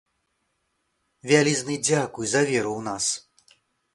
Вялізны 1.31 1.75
дзякуй 1.87 2.27
за 2.31 2.41
веру 2.49 2.71
ў 2.79 2.87
нас. 2.91 3.05